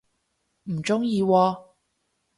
[0.63, 1.63] 唔鍾意喎